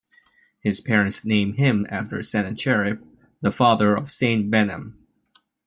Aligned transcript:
His 0.61 0.81
parents 0.81 1.23
named 1.23 1.57
him 1.59 1.85
after 1.91 2.23
Sennacherib, 2.23 3.03
the 3.41 3.51
father 3.51 3.95
of 3.95 4.09
Saint 4.09 4.49
Behnam. 4.49 4.95